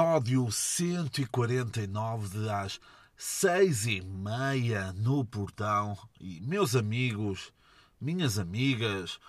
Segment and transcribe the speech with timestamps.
[0.00, 2.80] episódio 149 de às
[3.18, 5.94] seis e meia no portão.
[6.18, 7.52] E meus amigos,
[8.00, 9.20] minhas amigas,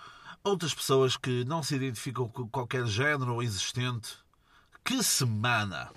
[0.42, 4.16] outras pessoas que não se identificam com qualquer género existente,
[4.82, 5.90] que semana!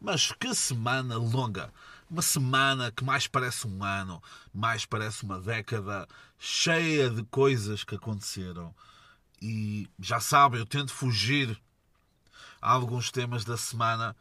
[0.00, 1.70] Mas que semana longa!
[2.08, 4.22] Uma semana que mais parece um ano,
[4.54, 8.74] mais parece uma década, cheia de coisas que aconteceram.
[9.42, 11.60] E já sabem, eu tento fugir
[12.64, 14.16] alguns temas da semana,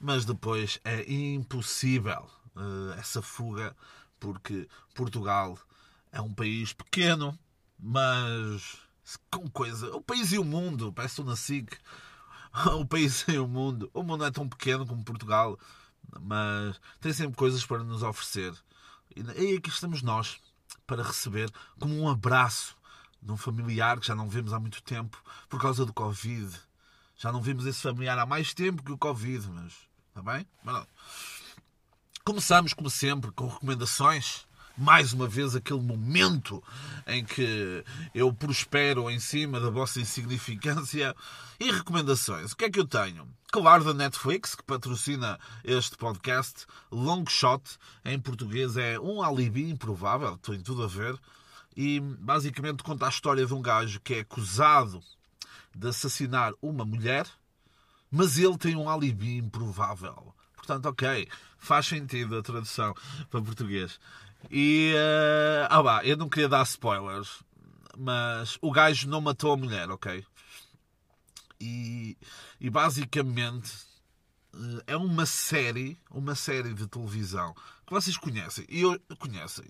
[0.00, 3.76] mas depois é impossível uh, essa fuga,
[4.20, 5.58] porque Portugal
[6.12, 7.36] é um país pequeno,
[7.78, 8.78] mas
[9.30, 9.94] com coisa.
[9.96, 11.76] O país e o mundo, parece na SIC.
[12.80, 13.90] O país e o mundo.
[13.92, 15.58] O mundo é tão pequeno como Portugal,
[16.18, 18.54] mas tem sempre coisas para nos oferecer.
[19.14, 20.40] E aqui estamos nós
[20.86, 22.74] para receber como um abraço
[23.22, 26.58] de um familiar que já não vemos há muito tempo por causa do Covid.
[27.18, 29.72] Já não vimos esse familiar há mais tempo que o Covid, mas
[30.08, 30.46] está bem?
[30.62, 30.86] Mas,
[32.24, 34.46] Começamos, como sempre, com recomendações.
[34.76, 36.62] Mais uma vez, aquele momento
[37.06, 37.82] em que
[38.14, 41.16] eu prospero em cima da vossa insignificância.
[41.58, 42.52] E recomendações.
[42.52, 43.26] O que é que eu tenho?
[43.50, 46.66] Claro, da Netflix, que patrocina este podcast.
[46.92, 47.64] Long Shot,
[48.04, 51.18] em português, é um alibi improvável, tem tudo a ver.
[51.76, 55.02] E basicamente conta a história de um gajo que é acusado
[55.74, 57.26] de assassinar uma mulher,
[58.10, 60.34] mas ele tem um alibi improvável.
[60.56, 62.94] Portanto, ok, faz sentido a tradução
[63.30, 63.98] para português.
[64.50, 64.92] E.
[64.94, 67.42] Uh, ah, bah, eu não queria dar spoilers,
[67.96, 70.24] mas o gajo não matou a mulher, ok?
[71.60, 72.16] E,
[72.60, 73.72] e basicamente
[74.54, 77.54] uh, é uma série, uma série de televisão
[77.86, 78.64] que vocês conhecem.
[78.68, 79.66] E eu conhecem.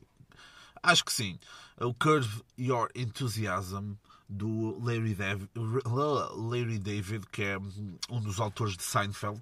[0.82, 1.38] Acho que sim.
[1.80, 3.94] O Curve Your Enthusiasm
[4.28, 5.48] do Larry David,
[6.36, 7.58] Larry David, que é
[8.10, 9.40] um dos autores de Seinfeld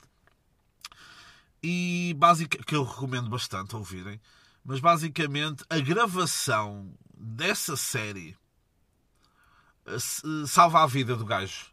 [1.63, 4.21] e basic, que eu recomendo bastante ouvirem.
[4.65, 8.37] Mas basicamente a gravação dessa série
[9.87, 9.97] eh,
[10.47, 11.67] salva a vida do gajo.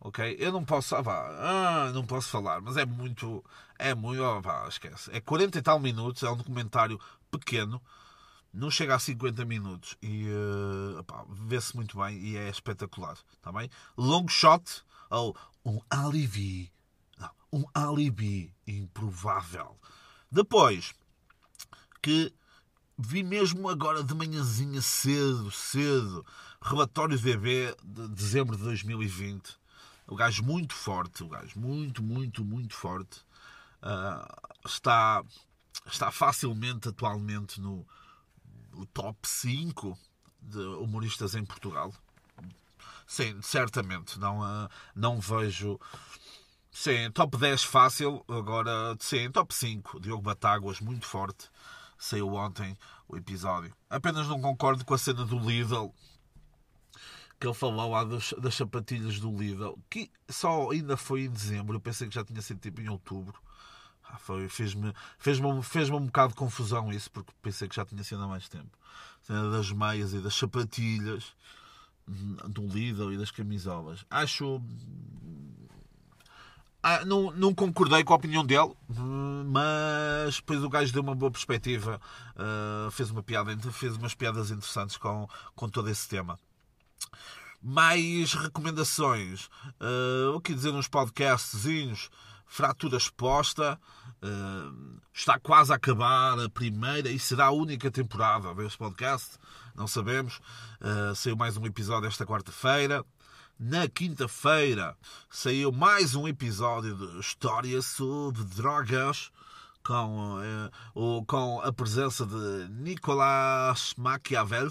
[0.00, 0.36] Ok?
[0.38, 0.94] Eu não posso.
[0.94, 3.42] Ah, não posso falar, mas é muito.
[3.78, 4.22] É muito.
[4.22, 5.10] Ah, esquece.
[5.12, 7.00] É 40 e tal minutos, é um documentário
[7.30, 7.80] pequeno,
[8.54, 13.18] não chega a 50 minutos e uh, vê-se muito bem e é espetacular.
[13.42, 13.68] Tá bem?
[13.96, 16.72] Long shot ou um alibi
[17.54, 19.78] um alibi improvável.
[20.30, 20.92] Depois,
[22.02, 22.34] que
[22.98, 26.26] vi mesmo agora de manhãzinha cedo, cedo,
[26.60, 29.56] relatório VB de dezembro de 2020.
[30.08, 33.20] O gajo muito forte, o gajo muito, muito, muito forte.
[33.80, 35.22] Uh, está,
[35.86, 37.86] está facilmente atualmente no,
[38.74, 39.98] no top 5
[40.42, 41.92] de humoristas em Portugal.
[43.06, 44.18] Sim, certamente.
[44.18, 45.78] Não, uh, não vejo
[46.74, 48.24] Sim, top 10 fácil.
[48.28, 50.00] Agora, sim, top 5.
[50.00, 51.48] Diogo Batáguas, muito forte.
[51.96, 52.76] Saiu ontem
[53.08, 53.72] o episódio.
[53.88, 55.94] Apenas não concordo com a cena do Lidl.
[57.38, 59.78] Que ele falou lá dos, das sapatilhas do Lidl.
[59.88, 61.76] Que só ainda foi em dezembro.
[61.76, 63.40] Eu pensei que já tinha sido tipo em outubro.
[64.08, 64.48] Ah, fez-me
[65.18, 68.22] fez -me, fez -me um bocado de confusão isso, porque pensei que já tinha sido
[68.22, 68.70] há mais tempo.
[69.28, 71.34] Das meias e das sapatilhas
[72.06, 74.04] do Lidl e das camisolas.
[74.10, 74.60] Acho
[76.86, 78.70] ah, não, não concordei com a opinião dele,
[79.46, 81.98] mas depois o gajo deu uma boa perspectiva,
[82.36, 85.26] uh, fez, uma piada, fez umas piadas interessantes com,
[85.56, 86.38] com todo esse tema.
[87.62, 89.46] Mais recomendações.
[89.80, 92.10] Uh, o que dizer nos podcastzinhos?
[92.54, 93.80] Fratura exposta.
[94.22, 99.38] Uh, está quase a acabar a primeira e será a única temporada deste podcast.
[99.74, 100.38] Não sabemos.
[100.80, 103.04] Uh, saiu mais um episódio esta quarta-feira.
[103.58, 104.96] Na quinta-feira
[105.28, 109.32] saiu mais um episódio de História sobre Drogas
[109.84, 110.70] com, eh,
[111.26, 114.70] com a presença de Nicolas Maquiavel.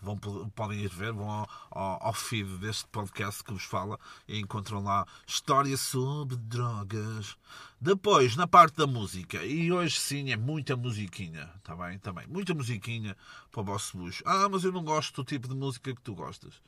[0.00, 4.38] Vão, podem ir ver, vão ao, ao, ao, feed deste podcast que vos fala e
[4.38, 7.36] encontram lá História sobre Drogas.
[7.80, 11.98] Depois, na parte da música, e hoje sim é muita musiquinha, tá bem?
[11.98, 13.16] Também, tá muita musiquinha
[13.50, 14.22] para o vosso bucho.
[14.26, 16.60] Ah, mas eu não gosto do tipo de música que tu gostas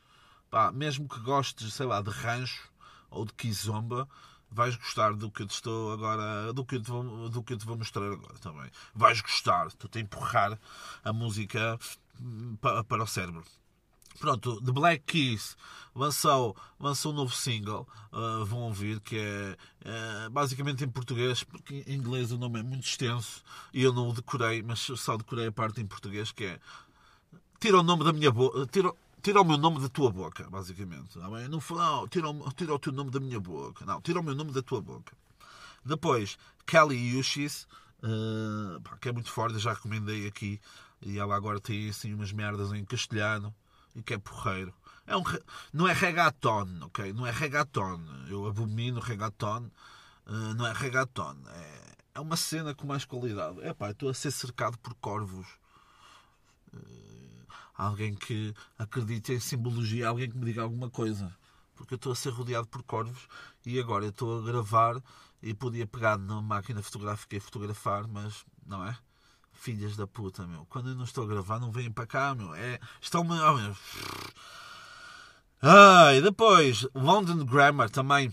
[0.50, 2.68] pá, mesmo que gostes, sei lá, de rancho
[3.10, 4.08] ou de kizomba,
[4.50, 7.52] vais gostar do que eu te estou agora, do que eu te vou, do que
[7.52, 8.70] eu te vou mostrar agora também.
[8.94, 10.58] Vais gostar, estou-te a empurrar
[11.04, 11.78] a música
[12.60, 13.44] para, o cérebro.
[14.18, 15.56] Pronto, The Black Keys
[15.94, 21.84] lançou, lançou um novo single, uh, vão ouvir, que é, é, basicamente em português, porque
[21.86, 25.46] em inglês o nome é muito extenso e eu não o decorei, mas só decorei
[25.46, 26.60] a parte em português, que é
[27.60, 28.90] Tira o nome da minha boca, tira,
[29.20, 31.18] tira o meu nome da tua boca, basicamente.
[31.18, 33.84] Não, não tira, tira o teu nome da minha boca.
[33.84, 35.12] Não, tira o meu nome da tua boca.
[35.84, 37.68] Depois, Kelly Yushis,
[38.02, 40.58] uh, que é muito forte, já recomendei aqui.
[41.02, 43.54] E ela agora tem assim umas merdas em castelhano
[43.94, 44.74] e que é porreiro.
[45.06, 45.22] É um,
[45.72, 47.12] não é reggaeton, ok?
[47.12, 48.00] Não é reggaeton.
[48.28, 49.70] Eu abomino reggaeton.
[50.26, 51.36] Uh, não é reggaeton.
[51.48, 53.60] É, é uma cena com mais qualidade.
[53.62, 55.46] É pá, estou a ser cercado por corvos.
[56.72, 61.34] Uh, alguém que acredite em simbologia, alguém que me diga alguma coisa.
[61.74, 63.26] Porque eu estou a ser rodeado por corvos
[63.64, 65.02] e agora estou a gravar
[65.42, 68.96] e podia pegar na máquina fotográfica e fotografar, mas não é?
[69.60, 70.64] Filhas da puta, meu.
[70.70, 72.54] Quando eu não estou a gravar, não vêm para cá, meu.
[72.54, 73.38] É, estão-me.
[73.38, 73.76] Oh, meu.
[75.60, 78.32] Ah, e depois, London Grammar também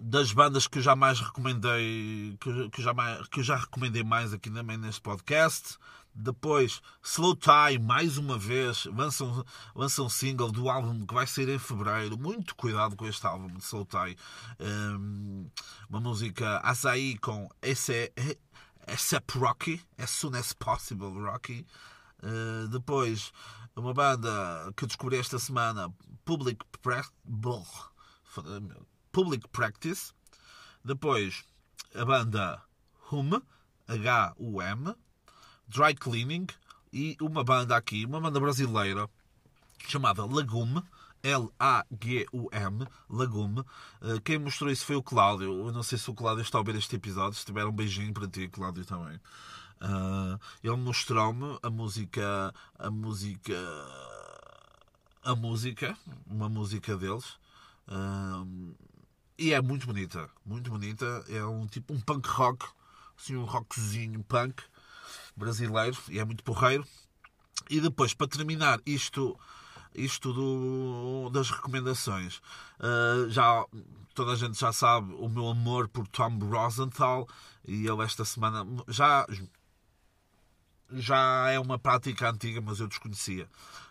[0.00, 2.92] das bandas que eu já mais recomendei, que, que, já,
[3.30, 5.78] que já recomendei mais aqui também neste podcast.
[6.12, 11.28] Depois, Slow Tie, mais uma vez, lança um, lança um single do álbum que vai
[11.28, 12.18] sair em fevereiro.
[12.18, 14.16] Muito cuidado com este álbum de Slow Tie.
[14.58, 15.48] Um,
[15.88, 18.12] uma música Açaí com esse
[18.86, 21.66] Except Rocky, As Soon As Possible Rocky.
[22.22, 23.32] Uh, depois,
[23.76, 25.92] uma banda que eu descobri esta semana,
[26.24, 26.64] Public,
[29.12, 30.12] Public Practice.
[30.84, 31.44] Depois,
[31.94, 32.62] a banda
[33.12, 33.40] Hum,
[33.88, 34.94] H-U-M,
[35.68, 36.46] Dry Cleaning.
[36.92, 39.10] E uma banda aqui, uma banda brasileira,
[39.88, 40.80] chamada Lagume,
[41.24, 43.64] L-A-G-U-M, Lagume.
[44.02, 45.66] Eh, quem mostrou isso foi o Cláudio.
[45.66, 47.38] Eu não sei se o Cláudio está a ver este episódio.
[47.38, 49.18] Se tiver um beijinho para ti, Cláudio, também.
[49.80, 53.58] Uh, ele mostrou-me a música, a música,
[55.22, 57.38] a música, uma música deles.
[57.88, 58.74] Uh,
[59.36, 61.24] e é muito bonita, muito bonita.
[61.28, 62.66] É um tipo um punk rock,
[63.18, 64.62] assim um rockzinho punk
[65.36, 66.86] brasileiro e é muito porreiro.
[67.68, 69.38] E depois, para terminar isto
[69.94, 72.38] isto do, das recomendações.
[72.80, 73.64] Uh, já
[74.14, 77.28] toda a gente já sabe o meu amor por Tom Rosenthal
[77.66, 79.26] e ele esta semana já
[80.90, 83.48] já é uma prática antiga, mas eu desconhecia.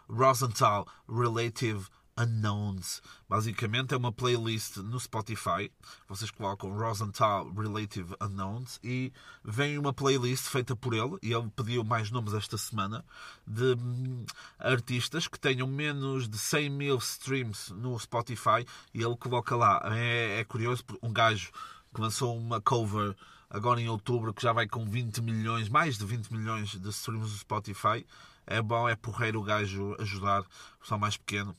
[0.08, 1.88] Rosenthal Relative
[2.18, 3.02] Unknowns.
[3.28, 5.72] Basicamente é uma playlist no Spotify.
[6.08, 9.12] Vocês colocam Rosenthal Relative Unknowns e
[9.44, 11.18] vem uma playlist feita por ele.
[11.22, 13.04] E ele pediu mais nomes esta semana
[13.48, 14.26] de hum,
[14.60, 18.66] artistas que tenham menos de 100 mil streams no Spotify.
[18.94, 19.82] E ele coloca lá.
[19.86, 21.52] É, é curioso, um gajo
[21.94, 23.16] que lançou uma cover
[23.50, 27.32] agora em outubro que já vai com 20 milhões, mais de 20 milhões de streams
[27.32, 28.06] no Spotify.
[28.46, 31.56] É bom, é porreiro o gajo ajudar o pessoal mais pequeno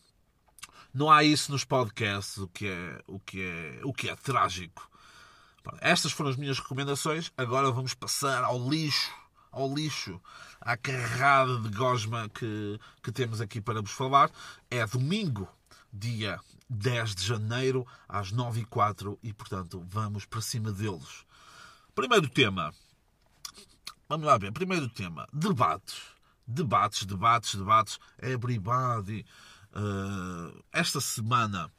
[0.95, 4.89] não há isso nos podcasts, o que é, o que é, o que é trágico.
[5.81, 7.33] Estas foram as minhas recomendações.
[7.37, 9.13] Agora vamos passar ao lixo,
[9.51, 10.21] ao lixo,
[10.61, 14.31] à carrada de gosma que, que temos aqui para vos falar.
[14.71, 15.49] É domingo,
[15.93, 16.39] dia
[16.71, 21.25] 10 de janeiro, às 9 e 04 e, portanto, vamos para cima deles.
[21.93, 22.73] Primeiro tema.
[24.09, 24.53] Vamos lá ver.
[24.53, 25.27] Primeiro tema.
[25.33, 26.03] Debates.
[26.47, 27.99] Debates, debates, debates.
[28.23, 29.25] Everybody
[29.75, 31.71] Uh, esta semana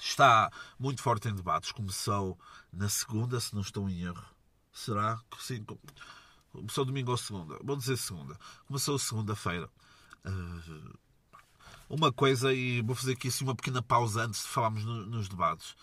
[0.00, 1.72] está muito forte em debates.
[1.72, 2.38] Começou
[2.72, 4.24] na segunda, se não estou em erro.
[4.72, 5.64] Será que sim?
[6.52, 7.58] Começou domingo ou segunda?
[7.62, 8.38] Vou dizer segunda.
[8.66, 9.70] Começou segunda-feira.
[10.26, 10.98] Uh,
[11.88, 15.28] uma coisa, e vou fazer aqui assim uma pequena pausa antes de falarmos no, nos
[15.28, 15.76] debates.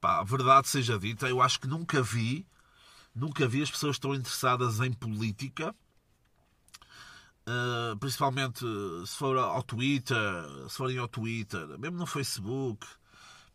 [0.00, 2.46] Pá, verdade seja dita, eu acho que nunca vi,
[3.14, 5.74] nunca vi as pessoas tão interessadas em política
[7.48, 8.64] Uh, principalmente
[9.06, 10.18] se for ao Twitter,
[10.68, 12.86] se forem ao Twitter, mesmo no Facebook,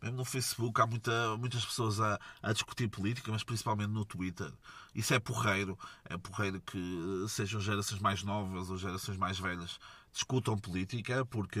[0.02, 4.52] mesmo no Facebook há muita, muitas pessoas a, a, discutir política, mas principalmente no Twitter.
[4.94, 5.78] Isso é porreiro.
[6.04, 9.78] É porreiro que sejam gerações mais novas ou gerações mais velhas
[10.16, 11.60] discutam política, porque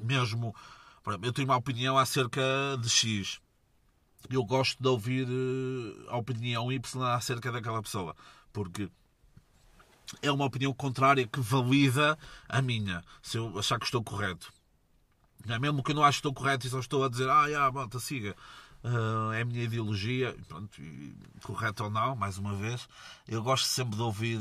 [0.00, 0.54] mesmo
[1.22, 2.40] eu tenho uma opinião acerca
[2.80, 3.40] de X.
[4.30, 8.16] Eu gosto de ouvir eh, a opinião Y acerca daquela pessoa,
[8.52, 8.88] porque
[10.22, 12.18] é uma opinião contrária que valida
[12.48, 14.52] a minha, se eu achar que estou correto.
[15.48, 17.50] É mesmo que eu não acho que estou correto e só estou a dizer, ah,
[17.50, 18.34] já, bota, siga.
[18.82, 20.80] Uh, é a minha ideologia, pronto,
[21.42, 22.86] correto ou não, mais uma vez,
[23.26, 24.38] eu gosto sempre de ouvir,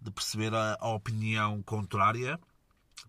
[0.00, 2.38] de perceber a, a opinião contrária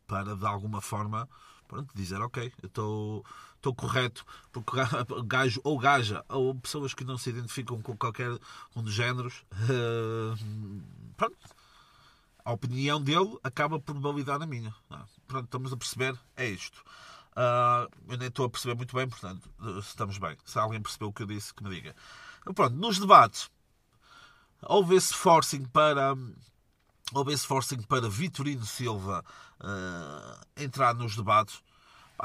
[0.05, 1.27] para de alguma forma
[1.67, 4.71] pronto, dizer ok, eu estou, estou correto, porque
[5.27, 8.31] gajo ou gaja, ou pessoas que não se identificam com qualquer
[8.75, 10.83] um dos géneros, uh,
[11.15, 11.37] pronto,
[12.47, 14.73] a opinião dele acaba por validar a minha.
[14.89, 16.81] Ah, pronto, estamos a perceber, é isto.
[17.33, 19.49] Uh, eu nem estou a perceber muito bem, portanto,
[19.79, 20.37] estamos bem.
[20.45, 21.93] Se alguém percebeu o que eu disse, que me diga.
[22.39, 23.51] Então, pronto, nos debates,
[24.61, 26.15] houve esse forcing para.
[27.13, 29.25] Houve esse forcing para Vitorino Silva
[29.59, 31.61] uh, entrar nos debates.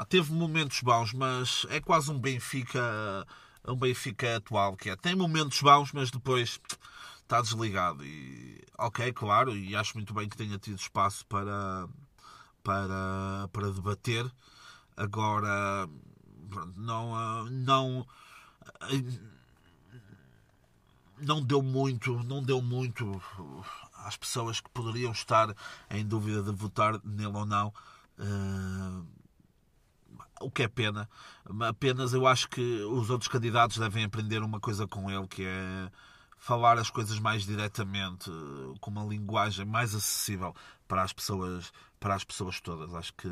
[0.07, 3.27] teve momentos bons, mas é quase um Benfica
[3.67, 6.59] um Benfica atual, que é, tem momentos bons, mas depois
[7.23, 8.05] está desligado.
[8.05, 11.87] E, ok, claro, e acho muito bem que tenha tido espaço para,
[12.63, 14.31] para, para debater.
[14.95, 15.89] Agora,
[16.75, 18.07] não, não,
[21.19, 23.21] não deu muito, não deu muito
[23.95, 25.53] às pessoas que poderiam estar
[25.89, 27.73] em dúvida de votar nele ou não.
[28.19, 29.05] Uh,
[30.41, 31.09] o que é pena.
[31.67, 35.89] Apenas eu acho que os outros candidatos devem aprender uma coisa com ele, que é
[36.43, 38.29] falar as coisas mais diretamente,
[38.81, 40.53] com uma linguagem mais acessível
[40.89, 41.71] para as pessoas,
[42.01, 42.93] para as pessoas todas.
[42.93, 43.29] Acho que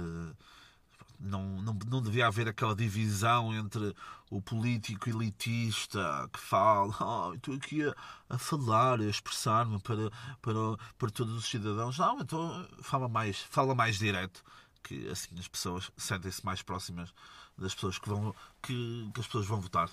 [1.19, 3.93] não, não, não devia haver aquela divisão entre
[4.29, 7.93] o político elitista que fala, oh, estou aqui a,
[8.29, 10.09] a falar, a expressar-me para,
[10.41, 11.97] para, para todos os cidadãos.
[11.97, 14.41] Não, então fala mais, fala mais direto,
[14.81, 17.13] que assim as pessoas sentem-se mais próximas
[17.57, 19.89] das pessoas que, vão, que, que as pessoas vão votar.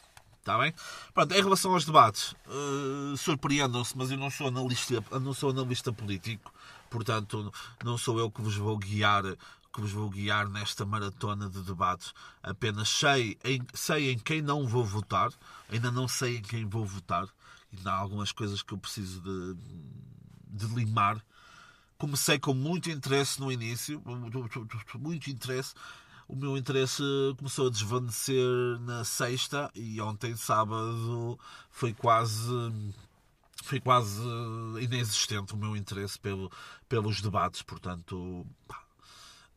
[0.49, 0.73] Está bem?
[1.13, 5.93] Pronto, em relação aos debates, uh, surpreendam-se, mas eu não sou analista, não sou analista
[5.93, 6.51] político,
[6.89, 7.53] portanto,
[7.85, 9.25] não sou eu que vos vou guiar
[9.71, 12.15] que vos vou guiar nesta maratona de debates.
[12.43, 15.31] Apenas sei em, sei em quem não vou votar,
[15.71, 17.29] ainda não sei em quem vou votar,
[17.71, 19.55] ainda há algumas coisas que eu preciso de,
[20.47, 21.23] de limar.
[21.99, 24.03] Comecei com muito interesse no início,
[24.99, 25.75] muito interesse.
[26.29, 27.03] O meu interesse
[27.39, 31.39] começou a desvanecer na sexta e ontem, sábado,
[31.71, 32.53] foi quase
[33.65, 34.23] foi quase
[34.81, 36.51] inexistente o meu interesse pelo,
[36.89, 38.89] pelos debates, portanto, pá,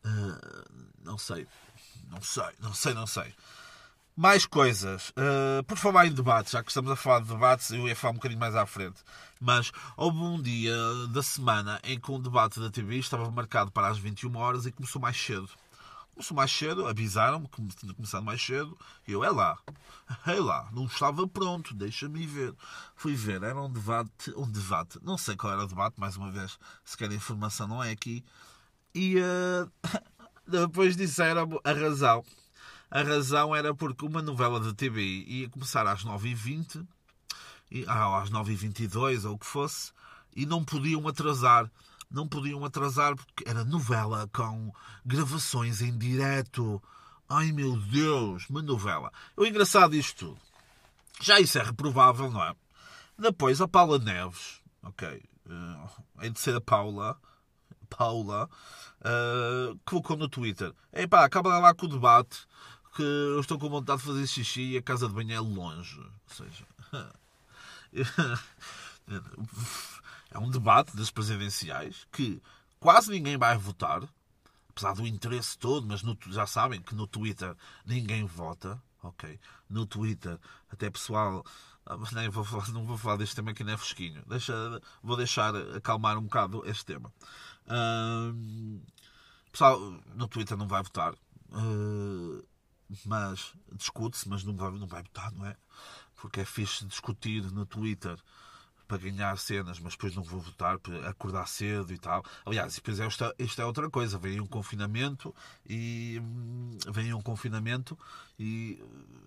[0.04, 1.46] Uh, não sei.
[2.10, 3.34] Não sei, não sei, não sei.
[4.14, 5.10] Mais coisas.
[5.10, 8.12] Uh, por falar em debates, já que estamos a falar de debates, eu ia falar
[8.12, 9.02] um bocadinho mais à frente.
[9.40, 10.76] Mas houve um dia
[11.08, 14.72] da semana em que um debate da TV estava marcado para as 21 horas e
[14.72, 15.48] começou mais cedo.
[16.14, 18.76] Começou mais cedo, avisaram-me que tinha começado mais cedo.
[19.08, 19.58] E eu, é lá,
[20.26, 22.54] é lá, não estava pronto, deixa-me ver.
[22.94, 26.30] Fui ver, era um debate, um debate, não sei qual era o debate, mais uma
[26.30, 28.24] vez, se quer informação não é aqui
[28.94, 29.70] e uh,
[30.46, 32.24] depois disseram a razão.
[32.90, 36.86] A razão era porque uma novela de TV ia começar às 9h20,
[37.86, 39.92] ah, às 9h22 ou o que fosse,
[40.36, 41.70] e não podiam atrasar.
[42.12, 44.72] Não podiam atrasar porque era novela com
[45.04, 46.82] gravações em direto.
[47.28, 49.10] Ai meu Deus, uma novela.
[49.36, 50.40] O engraçado disto tudo.
[51.20, 52.54] Já isso é reprovável, não é?
[53.18, 57.18] Depois a Paula Neves, ok, uh, é de ser a Paula,
[57.88, 58.48] Paula,
[59.00, 62.46] uh, colocou no Twitter: Epá, acaba lá com o debate
[62.94, 66.00] que eu estou com vontade de fazer xixi e a casa de banho é longe.
[66.00, 66.66] Ou seja,
[70.32, 72.42] é um debate das presidenciais que
[72.80, 74.02] quase ninguém vai votar,
[74.68, 77.54] apesar do interesse todo, mas no, já sabem que no Twitter
[77.86, 78.82] ninguém vota.
[79.02, 80.38] Ok, no Twitter,
[80.70, 81.44] até pessoal
[81.84, 84.22] ah, nem vou falar, não vou falar deste tema que não é fresquinho.
[84.26, 84.54] Deixa,
[85.02, 87.12] vou deixar acalmar um bocado este tema.
[89.50, 89.78] Pessoal,
[90.14, 91.14] no Twitter não vai votar.
[91.50, 92.42] Uh,
[93.04, 95.56] mas discute-se, mas não vai, não vai votar, não é?
[96.16, 98.16] Porque é fixe discutir no Twitter
[98.92, 102.22] para ganhar cenas, mas depois não vou votar para acordar cedo e tal.
[102.44, 103.08] Aliás, depois é,
[103.38, 104.18] isto, é outra coisa.
[104.18, 105.34] Vem um confinamento
[105.66, 107.98] e hum, vem um confinamento
[108.38, 108.78] e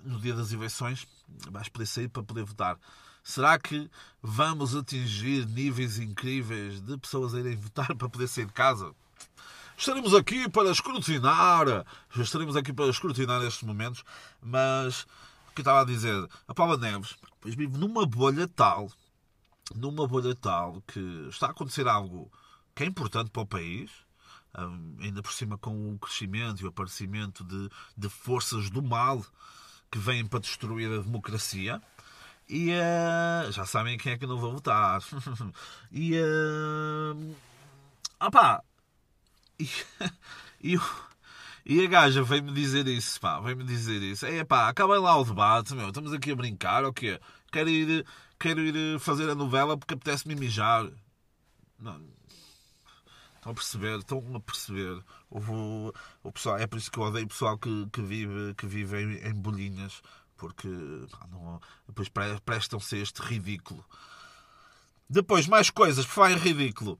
[0.04, 1.08] no dia das eleições
[1.50, 2.78] vais poder sair para poder votar.
[3.24, 3.90] Será que
[4.22, 8.94] vamos atingir níveis incríveis de pessoas a irem votar para poder sair de casa?
[9.76, 11.66] Estaremos aqui para escrutinar,
[12.16, 14.04] estaremos aqui para escrutinar estes momentos,
[14.40, 15.08] mas
[15.50, 18.90] o que eu estava a dizer, a Paula Neves pois vive numa bolha tal,
[19.74, 22.32] numa bolha tal que está a acontecer algo
[22.76, 23.90] que é importante para o país,
[25.00, 29.26] ainda por cima com o crescimento e o aparecimento de, de forças do mal
[29.92, 31.82] que vêm para destruir a democracia.
[32.48, 35.02] E uh, já sabem quem é que eu não vou votar.
[35.92, 36.14] e.
[36.20, 37.36] Uh,
[38.22, 38.62] opá!
[39.60, 39.70] E,
[40.62, 40.80] e,
[41.66, 44.26] e a gaja veio-me dizer isso, pá, veio-me dizer isso.
[44.26, 47.20] É pá, acabem lá o debate, meu, estamos aqui a brincar, ou quê?
[47.52, 48.06] Quero ir,
[48.40, 50.88] quero ir fazer a novela porque apetece-me mijar.
[51.80, 52.02] Não,
[53.36, 55.04] estão a perceber, estão a perceber.
[55.30, 55.92] O,
[56.32, 59.30] pessoal, é por isso que eu odeio o pessoal que, que vive, que vive em,
[59.30, 60.02] em bolinhas
[60.38, 62.10] porque não, depois
[62.44, 63.84] prestam-se a este ridículo.
[65.10, 67.00] Depois, mais coisas, por falar em ridículo.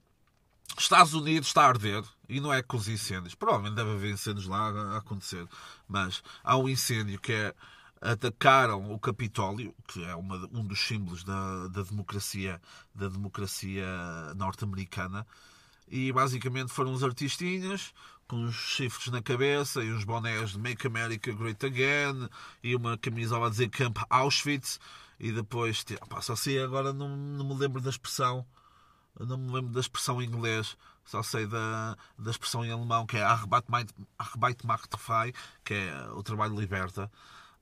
[0.78, 3.34] Estados Unidos está a arder e não é com os incêndios.
[3.34, 5.46] Provavelmente deve haver incêndios lá a acontecer,
[5.88, 7.54] mas há um incêndio que é
[8.00, 12.60] atacaram o Capitólio, que é uma, um dos símbolos da, da democracia
[12.94, 13.86] da democracia
[14.36, 15.26] norte-americana,
[15.88, 17.94] e basicamente foram os artistinhas,
[18.28, 22.28] com uns chifres na cabeça e uns bonés de Make America Great Again
[22.62, 24.80] e uma camisola a dizer Camp Auschwitz
[25.18, 28.44] e depois, pá, só sei agora não, não me lembro da expressão,
[29.18, 33.16] não me lembro da expressão em inglês, só sei da, da expressão em alemão que
[33.16, 35.32] é Arbeit macht frei,
[35.64, 37.10] que é o trabalho liberta.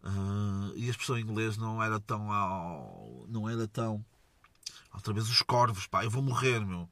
[0.03, 4.05] Uh, e a expressão em inglês não era tão ao, não era tão
[4.93, 6.89] outra vez os corvos, pá, eu vou morrer, meu.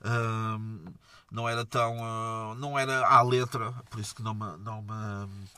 [0.00, 0.92] Uh,
[1.30, 1.96] não era tão.
[1.98, 5.48] Uh, não era à letra, por isso que não me, não me,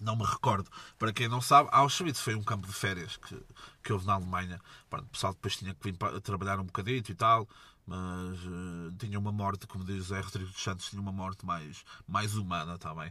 [0.00, 0.70] não me recordo.
[0.98, 3.40] Para quem não sabe, Auschwitz foi um campo de férias que,
[3.82, 4.60] que houve na Alemanha.
[4.88, 7.48] Pronto, o pessoal depois tinha que vir para, trabalhar um bocadito e tal,
[7.88, 11.84] mas uh, tinha uma morte, como diz José Rodrigo dos Santos, tinha uma morte mais,
[12.06, 13.10] mais humana também.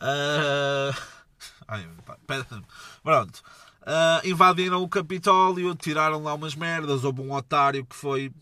[0.00, 1.22] Uh...
[1.66, 1.88] Ai,
[3.02, 3.42] pronto.
[3.82, 7.02] Uh, invadiram o Capitólio, tiraram lá umas merdas.
[7.02, 8.32] Houve um otário que foi,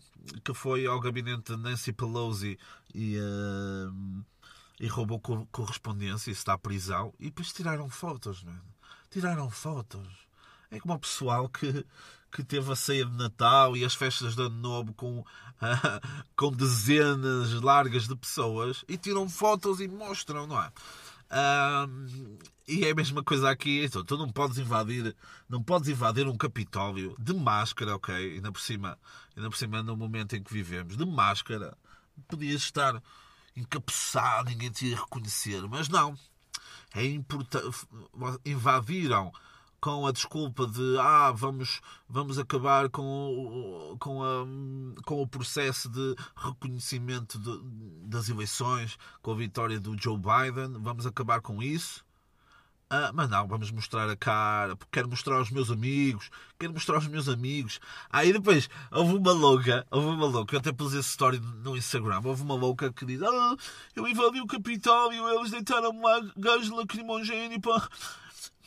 [0.43, 2.59] que foi ao gabinete de Nancy Pelosi
[2.93, 4.23] e, uh,
[4.79, 5.19] e roubou
[5.51, 7.11] correspondência e está à prisão.
[7.19, 8.61] E depois tiraram fotos, mano.
[9.09, 10.07] Tiraram fotos.
[10.69, 11.85] É como o pessoal que,
[12.31, 15.23] que teve a ceia de Natal e as festas de Ano Novo com,
[16.35, 20.71] com dezenas largas de pessoas e tiram fotos e mostram, não é?
[22.67, 23.83] E é a mesma coisa aqui.
[23.83, 25.15] Então, tu não podes invadir,
[25.49, 28.15] não podes invadir um Capitólio de máscara, ok?
[28.15, 28.97] Ainda por cima,
[29.35, 31.77] ainda por cima no momento em que vivemos, de máscara
[32.27, 33.01] podias estar
[33.55, 36.17] encapuçado, ninguém te ia reconhecer, mas não.
[36.93, 37.87] É importante.
[38.45, 39.31] Invadiram
[39.81, 44.45] com a desculpa de ah, vamos, vamos acabar com, com, a,
[45.03, 51.07] com o processo de reconhecimento de, das eleições, com a vitória do Joe Biden, vamos
[51.07, 52.05] acabar com isso.
[52.93, 56.95] Ah, mas não, vamos mostrar a cara, porque quero mostrar aos meus amigos, quero mostrar
[56.95, 57.79] aos meus amigos.
[58.09, 62.21] Aí depois houve uma louca, houve uma louca, eu até pus esse story no Instagram,
[62.23, 63.55] houve uma louca que diz: Ah,
[63.95, 67.87] eu invadi o Capitólio, eles deitaram lá gás lacrimogéneo para,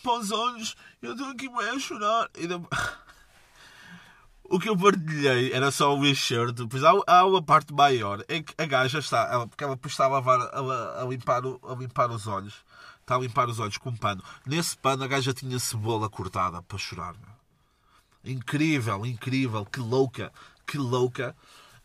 [0.05, 2.29] para os olhos, eu estou aqui a chorar.
[2.33, 2.69] Depois...
[4.47, 6.65] O que eu partilhei era só o enxerto.
[6.65, 8.23] Depois há, há uma parte maior.
[8.29, 11.75] É que a gaja está, ela, porque ela está a lavar, a, a, limpar, a
[11.75, 12.55] limpar os olhos
[13.05, 14.23] está a limpar os olhos com um pano.
[14.47, 17.15] Nesse pano a gaja tinha cebola cortada para chorar.
[18.25, 20.33] Incrível, incrível, que louca,
[20.67, 21.37] que louca.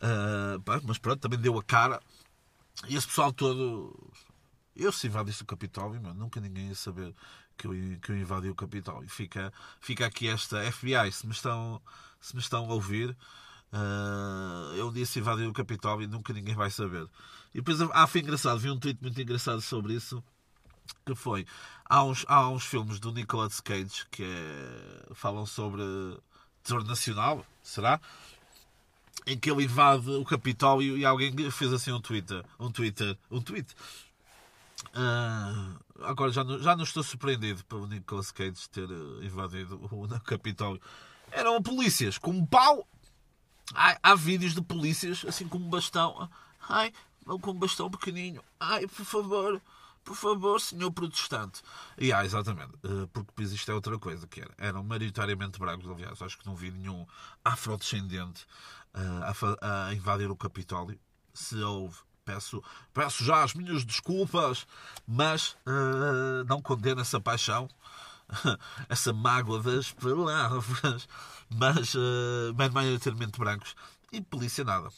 [0.01, 2.01] Uh, mas pronto, também deu a cara.
[2.87, 4.11] E esse pessoal todo.
[4.75, 7.13] Eu se invadisse o Capitólio, meu, nunca ninguém ia saber
[7.59, 9.07] que eu, que eu invadi o Capitólio.
[9.09, 11.81] Fica, fica aqui esta FBI, se me estão,
[12.21, 13.15] se me estão a ouvir.
[13.71, 17.07] Uh, eu disse invadir o Capitólio e nunca ninguém vai saber.
[17.53, 20.23] E depois, ah, foi engraçado, vi um tweet muito engraçado sobre isso
[21.05, 21.45] que foi
[21.89, 25.83] há uns, há uns filmes do Nicolas Cage que é, falam sobre
[26.63, 27.99] terror nacional, será?
[29.25, 33.41] Em que ele invade o Capitólio e alguém fez assim um Twitter, um Twitter, um
[33.41, 33.75] tweet.
[34.87, 40.07] Uh, agora já não, já não estou surpreendido pelo Nicolas Cage ter eh, invadido o,
[40.21, 40.81] Capitólio.
[41.31, 42.87] Eram polícias com um pau.
[43.73, 46.29] Há vídeos de polícias assim com um bastão.
[46.67, 46.91] Ai,
[47.41, 48.43] com um bastão pequenino.
[48.59, 49.61] Ai, por favor
[50.09, 51.61] por favor, senhor protestante.
[51.95, 56.19] E ah, exatamente, eh, porque isto é outra coisa, que era, eram maioritariamente brancos, aliás,
[56.19, 57.05] acho que não vi nenhum
[57.45, 58.43] afrodescendente
[58.95, 60.99] uh, a, a invadir o Capitólio.
[61.31, 61.95] Se houve,
[62.29, 62.63] peço,
[62.93, 64.67] peço já as minhas desculpas,
[65.07, 67.67] mas uh, não condeno essa paixão,
[68.87, 71.07] essa mágoa das palavras,
[71.49, 73.75] mas, uh, maioritariamente brancos.
[74.11, 74.89] E polícia nada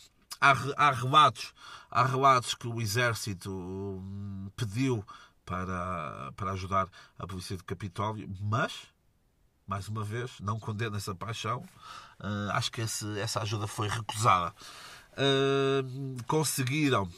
[0.41, 1.53] há, há relatos
[1.89, 5.05] há relatos que o exército hum, pediu
[5.45, 6.87] para, para ajudar
[7.19, 8.87] a polícia de Capitólio, mas
[9.67, 11.63] mais uma vez não condena essa paixão.
[12.19, 14.53] Uh, acho que esse, essa ajuda foi recusada.
[16.27, 17.09] Conseguiram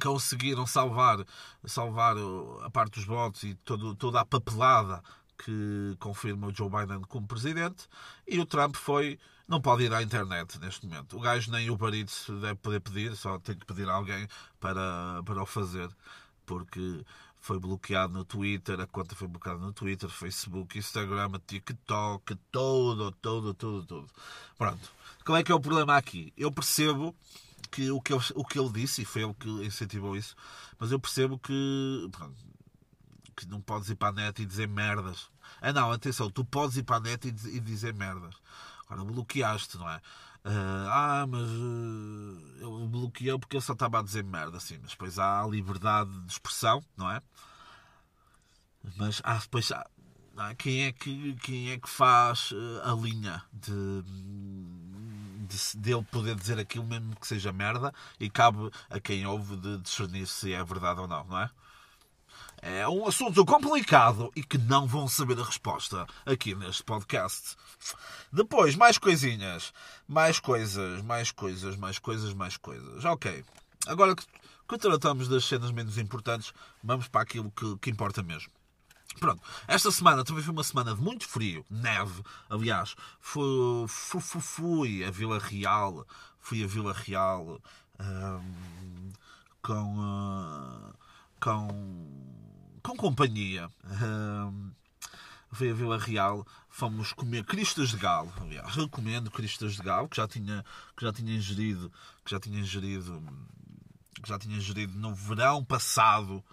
[0.00, 1.24] conseguiram salvar
[1.64, 2.16] salvar
[2.62, 5.02] a parte dos votos e todo, toda a papelada
[5.36, 7.88] que confirma o Joe Biden como presidente
[8.26, 11.16] e o Trump foi não pode ir à internet neste momento.
[11.16, 14.28] O gajo nem o Eats deve poder pedir, só tem que pedir a alguém
[14.60, 15.88] para, para o fazer,
[16.44, 17.02] porque
[17.40, 23.54] foi bloqueado no Twitter, a conta foi bloqueada no Twitter, Facebook, Instagram, TikTok, todo, todo,
[23.54, 24.08] tudo, tudo.
[24.56, 24.90] Pronto.
[25.24, 26.32] Qual é que é o problema aqui?
[26.36, 27.14] Eu percebo
[27.70, 30.34] que o que, ele, o que ele disse, e foi ele que incentivou isso,
[30.78, 32.36] mas eu percebo que, pronto,
[33.36, 35.30] que não podes ir para a net e dizer merdas.
[35.60, 38.34] Ah não, atenção, tu podes ir para a net e, e dizer merdas.
[38.86, 40.00] Agora bloqueaste, não é?
[40.48, 44.78] Uh, ah, mas uh, ele bloqueou porque ele só estava a dizer merda, assim.
[44.80, 47.20] Mas depois há a liberdade de expressão, não é?
[48.96, 49.86] Mas há, depois há,
[50.56, 54.02] quem, é que, quem é que faz uh, a linha de,
[55.46, 59.76] de, dele poder dizer aquilo mesmo que seja merda e cabe a quem ouve de
[59.78, 61.50] discernir se é verdade ou não, não é?
[62.60, 67.56] É um assunto complicado e que não vão saber a resposta aqui neste podcast.
[68.32, 69.72] Depois, mais coisinhas.
[70.06, 73.04] Mais coisas, mais coisas, mais coisas, mais coisas.
[73.04, 73.44] Ok.
[73.86, 74.24] Agora que,
[74.68, 78.50] que tratamos das cenas menos importantes, vamos para aquilo que, que importa mesmo.
[79.18, 82.22] Pronto, esta semana também foi uma semana de muito frio, neve.
[82.48, 86.06] Aliás, fui, fui, fui, a Vila Real,
[86.38, 87.60] fui a Vila Real
[87.98, 89.12] um,
[89.62, 90.94] com, uh,
[91.40, 92.47] com
[92.82, 93.70] com companhia.
[95.50, 98.32] Veio a Vila Real, fomos comer cristas de galo.
[98.66, 100.64] Recomendo cristas de galo, que já tinha,
[100.96, 101.90] que já tinha ingerido,
[102.24, 103.22] que já tinha ingerido,
[104.22, 106.44] que já tinha ingerido no verão passado,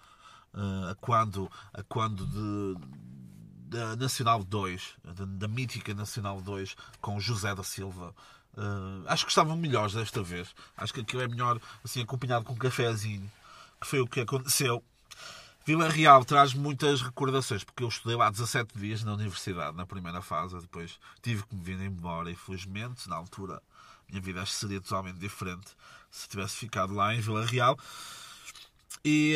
[0.54, 2.80] uh, quando, a quando de,
[3.68, 8.16] da Nacional 2, da, da, mítica Nacional 2, com José da Silva.
[8.54, 10.56] Uh, acho que estavam melhores desta vez.
[10.78, 13.30] Acho que aquilo é melhor assim acompanhado com um cafezinho,
[13.82, 14.84] que foi o que aconteceu.
[15.66, 20.22] Vila Real traz muitas recordações, porque eu estudei lá 17 dias na universidade, na primeira
[20.22, 23.60] fase, depois tive que me vir embora, infelizmente, na altura,
[24.08, 25.72] minha vida seria totalmente diferente
[26.12, 27.76] se tivesse ficado lá em Vila Real.
[29.04, 29.36] E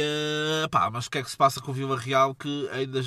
[0.63, 2.35] uh, pá, mas o que é que se passa com Vila Real?
[2.35, 3.01] Que ainda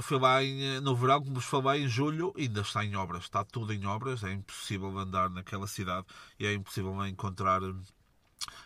[0.00, 3.24] foi lá em, eh, no verão, como vos falei, em julho, ainda está em obras,
[3.24, 6.06] está tudo em obras, é impossível andar naquela cidade
[6.38, 7.60] e é impossível encontrar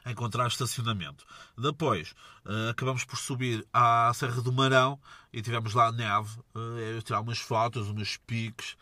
[0.06, 1.24] encontrar estacionamento.
[1.56, 4.98] Depois, uh, acabamos por subir à Serra do Marão
[5.32, 8.76] e tivemos lá neve, uh, tirar umas fotos, umas piques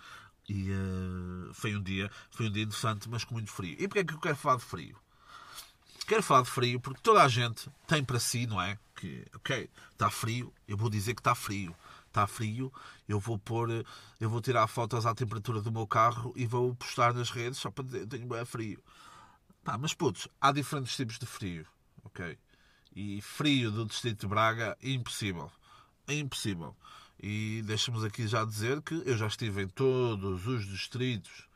[0.48, 3.76] e uh, foi um dia, foi um dia interessante, mas com muito frio.
[3.78, 4.96] E porquê é que eu quero falar de frio?
[6.06, 8.76] Quero falar de frio porque toda a gente tem para si, não é?
[8.96, 11.74] Que, ok, está frio, eu vou dizer que está frio.
[12.08, 12.72] Está frio,
[13.08, 13.86] eu vou pôr,
[14.20, 17.70] eu vou tirar fotos à temperatura do meu carro e vou postar nas redes só
[17.70, 18.82] para dizer tenho bem frio.
[19.70, 21.64] Pá, mas putos, há diferentes tipos de frio,
[22.02, 22.36] ok?
[22.92, 25.48] E frio do distrito de Braga, impossível.
[26.08, 26.74] É impossível.
[27.22, 31.46] E deixamos aqui já dizer que eu já estive em todos os distritos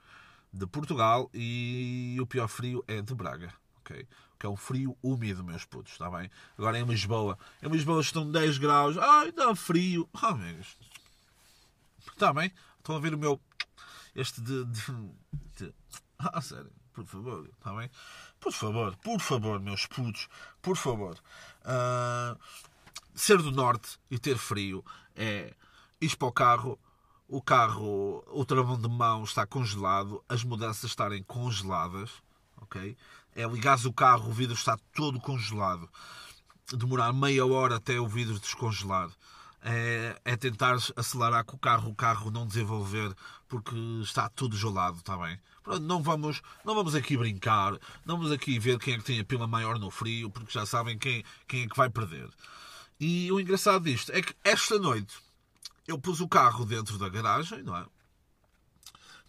[0.52, 4.06] de Portugal e o pior frio é de Braga, ok?
[4.38, 6.30] Que é um frio úmido, meus putos, está bem?
[6.56, 10.76] Agora em Lisboa, em Lisboa estão 10 graus, ai, dá frio, oh, amigos,
[12.12, 12.52] está bem?
[12.78, 13.40] Estão a ver o meu,
[14.14, 14.82] este de, de,
[15.56, 15.74] de...
[16.20, 17.90] ah, sério, por favor, está bem?
[18.40, 20.28] Por favor, por favor, meus putos,
[20.62, 21.18] por favor.
[21.64, 22.38] Uh,
[23.14, 25.52] ser do norte e ter frio é
[26.00, 26.78] ir para o carro,
[27.28, 32.10] o carro, o travão de mão está congelado, as mudanças estarem congeladas,
[32.60, 32.96] ok?
[33.34, 35.88] É ligares o carro, o vidro está todo congelado.
[36.72, 39.10] Demorar meia hora até o vidro descongelar.
[39.66, 43.14] É, é tentar acelerar com o carro, o carro não desenvolver
[43.48, 45.40] porque está tudo gelado, está bem?
[45.62, 47.72] Pronto, não vamos, não vamos aqui brincar,
[48.04, 50.66] não vamos aqui ver quem é que tem a pila maior no frio, porque já
[50.66, 52.28] sabem quem, quem é que vai perder.
[53.00, 55.16] E o engraçado disto é que esta noite
[55.86, 57.86] eu pus o carro dentro da garagem, não é?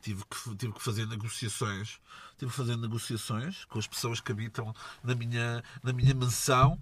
[0.01, 1.99] Tive que, tive que fazer negociações,
[2.37, 6.79] tive que fazer negociações com as pessoas que habitam na minha, na minha mansão.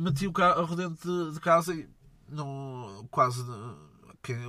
[0.00, 1.88] Meti o carro dentro de, de casa e
[3.10, 3.42] quase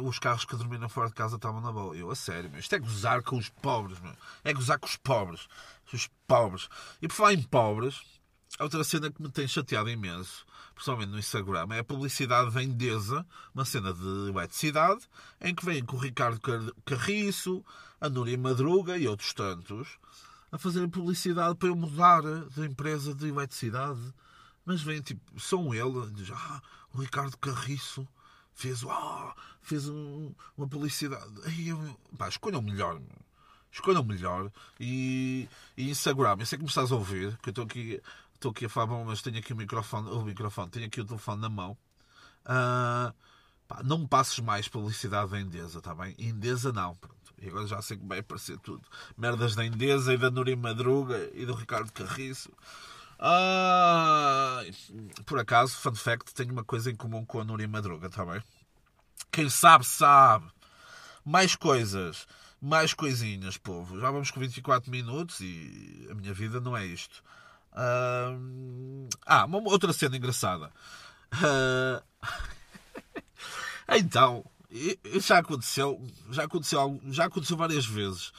[0.03, 1.95] os carros que dormiam fora de casa estavam na boa.
[1.95, 4.13] Eu, a sério, meu, isto é gozar com os pobres, meu.
[4.43, 5.47] é gozar com os pobres.
[5.91, 6.69] Os pobres.
[7.01, 8.01] E por falar em pobres,
[8.59, 13.25] outra cena que me tem chateado imenso, principalmente no Instagram, é a publicidade da Endesa,
[13.53, 15.07] uma cena de eletricidade,
[15.39, 16.39] em que vem com o Ricardo
[16.85, 17.63] Carriço,
[18.01, 19.99] a Núria Madruga e outros tantos
[20.53, 24.13] a fazerem publicidade para eu mudar de empresa de eletricidade.
[24.63, 26.61] Mas vem, tipo, são ele, diz, ah,
[26.93, 28.07] o Ricardo Carriço
[28.53, 31.31] fez, oh, fez um, uma publicidade.
[31.45, 33.01] Aí eu, pá, escolham melhor.
[33.71, 34.51] Escolham melhor.
[34.79, 38.01] E, e Instagram, eu sei que me estás a ouvir, que eu estou aqui,
[38.35, 41.41] estou aqui a falar, mas tenho aqui o microfone, o microfone, tenho aqui o telefone
[41.41, 41.77] na mão.
[42.45, 43.13] Uh,
[43.67, 46.15] pá, não me passes mais publicidade da Endesa, está bem?
[46.19, 47.15] Endesa não, pronto.
[47.41, 48.83] E agora já sei que vai aparecer tudo.
[49.17, 52.49] Merdas da Endesa e da Nuri Madruga e do Ricardo Carriço.
[53.25, 54.61] Ah,
[55.25, 58.43] por acaso, fun fact, tenho uma coisa em comum com a Núria Madruga, está bem?
[59.31, 60.51] Quem sabe, sabe.
[61.23, 62.27] Mais coisas,
[62.61, 63.97] mais coisinhas, povo.
[63.97, 67.23] Já vamos com 24 minutos e a minha vida não é isto.
[67.71, 70.69] Ah, uma outra cena engraçada.
[71.31, 72.03] Ah,
[73.95, 74.43] então,
[75.21, 78.33] já aconteceu, já aconteceu, já aconteceu várias vezes.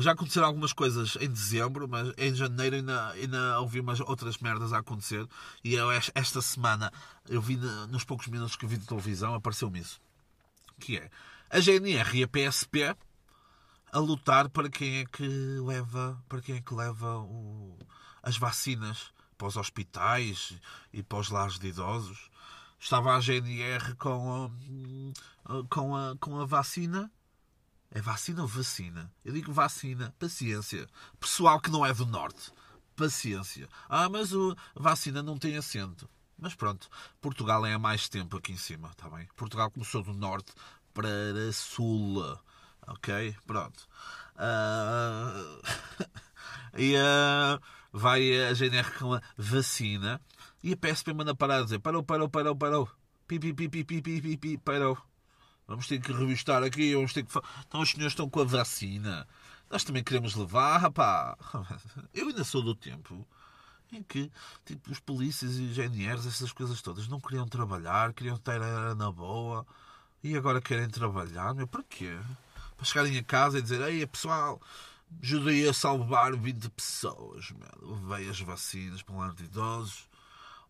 [0.00, 4.72] Já aconteceram algumas coisas em dezembro, mas em janeiro ainda, ainda ouvi umas outras merdas
[4.72, 5.26] a acontecer.
[5.62, 6.92] E eu, esta semana,
[7.28, 7.56] eu vi
[7.88, 10.00] nos poucos minutos que vi de televisão, apareceu-me isso.
[10.80, 11.10] Que é
[11.48, 12.96] a GNR e a PSP
[13.92, 15.26] a lutar para quem é que
[15.64, 17.78] leva, para quem é que leva o,
[18.22, 20.54] as vacinas para os hospitais
[20.92, 22.28] e para os lares de idosos.
[22.78, 24.50] Estava a GNR com
[25.46, 27.10] a, com a, com a vacina.
[27.90, 29.12] É vacina ou vacina?
[29.24, 30.14] Eu digo vacina.
[30.18, 30.86] Paciência.
[31.18, 32.52] Pessoal que não é do Norte.
[32.94, 33.68] Paciência.
[33.88, 36.08] Ah, mas o, vacina não tem assento.
[36.38, 36.88] Mas pronto,
[37.20, 39.26] Portugal é há mais tempo aqui em cima, está bem?
[39.36, 40.52] Portugal começou do norte
[40.92, 42.22] para sul.
[42.86, 43.34] Ok?
[43.46, 43.88] Pronto.
[44.36, 45.62] Uh...
[46.76, 47.60] e uh...
[47.92, 50.20] vai a GNR com a vacina
[50.62, 52.90] e a PSP manda parar a dizer parou, parou, parou, parou.
[53.26, 54.98] Pi, pi, pi, pi, pi, pi, pi, pi, parou.
[55.66, 57.38] Vamos ter que revistar aqui, vamos ter que...
[57.66, 59.26] Então os senhores estão com a vacina.
[59.68, 61.36] Nós também queremos levar, rapá.
[62.14, 63.26] Eu ainda sou do tempo
[63.92, 64.30] em que
[64.64, 68.60] tipo, os polícias e os GNRs, essas coisas todas, não queriam trabalhar, queriam estar
[68.94, 69.66] na boa
[70.22, 71.54] e agora querem trabalhar.
[71.54, 71.84] Meu, para?
[72.76, 74.60] Para chegarem a casa e dizer: Ei, pessoal,
[75.22, 77.50] ajudei a salvar 20 pessoas.
[77.52, 77.96] Meu.
[77.96, 80.08] Levei as vacinas para um lar de idosos,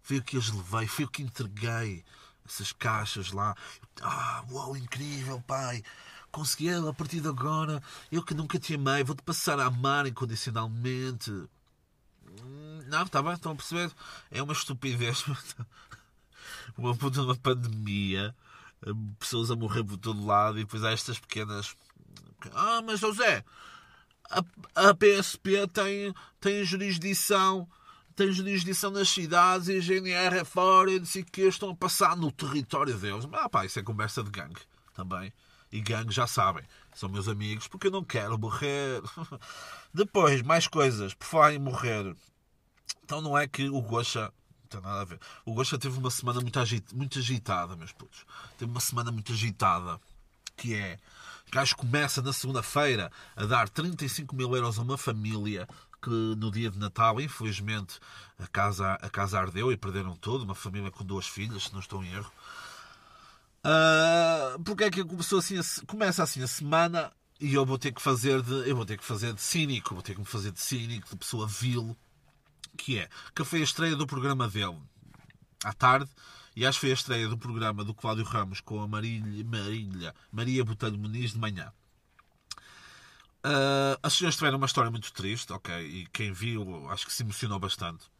[0.02, 2.04] fui o que as levei, fui o que entreguei
[2.46, 3.54] essas caixas lá.
[4.00, 5.82] Ah, uau, incrível, pai!
[6.30, 7.82] Consegui a partir de agora.
[8.10, 11.30] Eu que nunca te amei, vou-te passar a amar incondicionalmente.
[12.86, 13.90] Não, está bem, estão a perceber?
[14.30, 15.24] É uma estupidez.
[16.76, 18.34] uma puta uma pandemia,
[19.18, 21.76] pessoas a morrer por todo lado e depois há estas pequenas.
[22.52, 23.44] Ah, mas José,
[24.30, 24.44] a,
[24.88, 27.68] a PSP tem, tem jurisdição.
[28.16, 32.32] Tem jurisdição nas cidades e GNR é fora e disse que estão a passar no
[32.32, 33.28] território deles.
[33.30, 34.62] Ah, pá, isso é conversa de gangue
[34.94, 35.30] também.
[35.70, 39.02] E gangue já sabem, são meus amigos, porque eu não quero morrer.
[39.92, 42.16] Depois, mais coisas, por falar em morrer.
[43.04, 44.32] Então não é que o Gosha.
[44.62, 45.20] Não tem nada a ver.
[45.44, 48.24] O Gosha teve uma semana muito, agit, muito agitada, meus putos.
[48.56, 50.00] Teve uma semana muito agitada.
[50.56, 50.98] Que é.
[51.48, 55.68] O gajo começa na segunda-feira a dar 35 mil euros a uma família
[56.06, 57.98] que no dia de Natal, infelizmente,
[58.38, 60.44] a casa, a casa ardeu e perderam tudo.
[60.44, 62.32] Uma família com duas filhas, se não estou em erro.
[63.64, 67.90] Uh, porque é que começou assim a, começa assim a semana e eu vou ter
[67.90, 70.52] que fazer de eu vou ter que fazer de cínico, vou ter que me fazer
[70.52, 71.96] de cínico, de pessoa vil
[72.78, 74.78] que é que foi a estreia do programa dele
[75.64, 76.08] à tarde
[76.54, 80.14] e acho que foi a estreia do programa do Cláudio Ramos com a Marília, Marília
[80.30, 81.72] Maria Botelho Muniz de manhã.
[83.46, 87.22] Uh, as senhoras tiveram uma história muito triste, ok, e quem viu acho que se
[87.22, 88.10] emocionou bastante.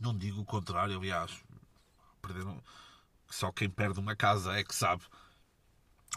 [0.00, 1.30] Não digo o contrário, aliás,
[2.22, 2.62] perderam.
[3.28, 5.02] Só quem perde uma casa é que sabe.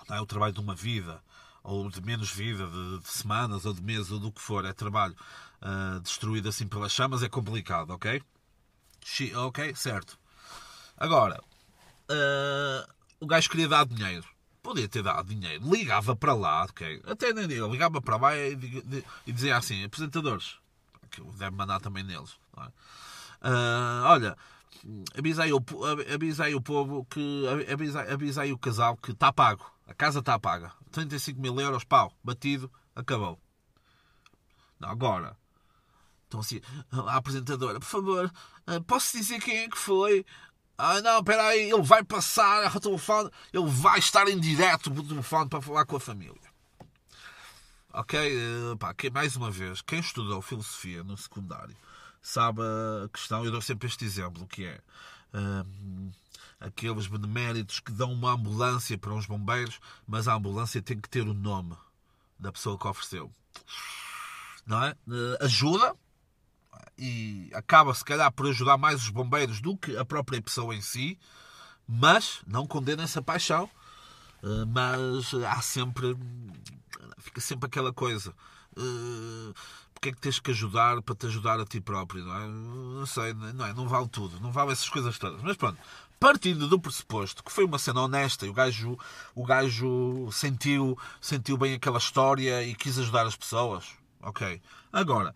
[0.08, 1.21] Não é o trabalho de uma vida
[1.62, 4.71] ou de menos vida, de, de, semanas ou de meses ou do que for, é
[4.71, 5.15] trabalho
[5.62, 8.21] uh, destruído assim pelas chamas, é complicado, ok?
[9.36, 10.17] Ok, certo.
[10.95, 11.41] Agora,
[12.10, 14.34] uh, o gajo queria dar dinheiro.
[14.65, 15.63] Podia ter dado dinheiro.
[15.71, 16.99] Ligava para lá, ok?
[17.06, 18.58] Até nem digo, ligava para lá e,
[19.28, 20.58] e dizia assim: apresentadores,
[21.12, 22.36] que deve mandar também neles.
[22.58, 22.62] É?
[23.47, 24.36] Uh, olha,
[25.15, 25.63] avisei o,
[26.12, 27.43] avisei o povo que.
[27.71, 29.71] Avisei, avisei o casal que está pago.
[29.86, 30.71] A casa está paga.
[30.91, 33.39] 35 mil euros, pau, batido, acabou.
[34.82, 35.38] Agora,
[36.28, 36.60] então assim,
[36.91, 38.34] a apresentadora, por favor,
[38.65, 40.25] eh, posso dizer quem é que foi?
[40.77, 45.03] Ah, não, espera aí, ele vai passar ao telefone, ele vai estar em direto no
[45.03, 46.35] telefone para falar com a família.
[47.93, 48.19] Ok?
[48.19, 51.75] Eh, pá, que, mais uma vez, quem estudou filosofia no secundário
[52.21, 54.81] sabe a questão, eu dou sempre este exemplo, que é
[55.33, 56.11] hum,
[56.59, 61.21] aqueles beneméritos que dão uma ambulância para uns bombeiros, mas a ambulância tem que ter
[61.21, 61.77] o nome
[62.38, 63.31] da pessoa que ofereceu.
[64.65, 64.89] Não é?
[64.89, 65.95] Eh, ajuda,
[66.97, 70.81] e acaba se calhar por ajudar mais os bombeiros do que a própria pessoa em
[70.81, 71.19] si,
[71.88, 73.69] mas não condena essa paixão.
[74.43, 76.15] Eh, mas há sempre.
[77.19, 78.33] Fica sempre aquela coisa.
[78.77, 79.53] Eh,
[79.93, 82.23] porque é que tens que ajudar para te ajudar a ti próprio?
[82.25, 82.47] Não, é?
[82.47, 83.73] não sei, não, é?
[83.73, 85.41] não vale tudo, não vale essas coisas todas.
[85.41, 85.79] Mas pronto,
[86.19, 88.97] partindo do pressuposto que foi uma cena honesta e o gajo,
[89.33, 93.85] o gajo sentiu, sentiu bem aquela história e quis ajudar as pessoas,
[94.21, 94.61] ok.
[94.91, 95.33] Agora,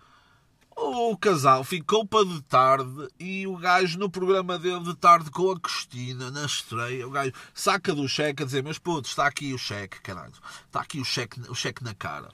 [0.81, 5.51] o casal ficou para de tarde e o gajo no programa dele de tarde com
[5.51, 9.53] a Cristina na estreia, o gajo saca do cheque a dizer: Mas puto, está aqui
[9.53, 10.33] o cheque, caralho,
[10.65, 12.29] está aqui o cheque, o cheque na cara.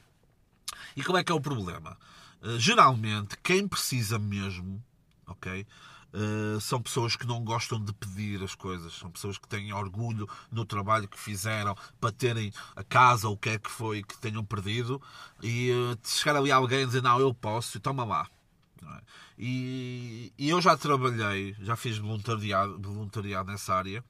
[0.95, 1.97] E como é que é o problema?
[2.41, 4.83] Uh, geralmente, quem precisa mesmo,
[5.27, 5.65] ok?
[6.13, 10.29] Uh, são pessoas que não gostam de pedir as coisas, são pessoas que têm orgulho
[10.49, 14.17] no trabalho que fizeram para terem a casa ou o que é que foi que
[14.19, 15.01] tenham perdido
[15.43, 18.29] e uh, chegar ali alguém e dizer não, eu posso, toma lá.
[18.87, 19.01] É?
[19.37, 24.03] E, e, eu já trabalhei, já fiz voluntariado, voluntariado nessa área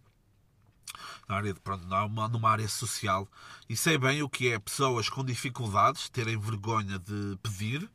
[1.28, 3.28] na área de, pronto, numa, numa área social
[3.68, 7.90] e sei bem o que é pessoas com dificuldades terem vergonha de pedir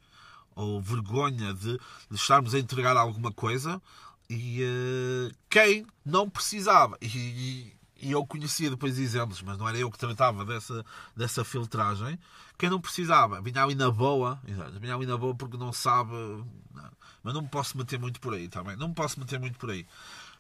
[0.55, 1.79] ou vergonha de,
[2.11, 3.81] de estarmos a entregar alguma coisa
[4.29, 9.91] e uh, quem não precisava e, e, eu conhecia depois exemplos, mas não era eu
[9.91, 10.85] que tratava dessa,
[11.17, 12.19] dessa filtragem
[12.59, 14.41] quem não precisava, vinha ali na boa
[14.79, 16.91] vinha ali na boa porque não sabe não,
[17.23, 19.71] mas não me posso meter muito por aí também, não me posso meter muito por
[19.71, 19.87] aí.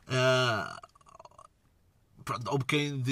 [0.07, 0.89] Uh,
[2.25, 3.03] pronto, houve quem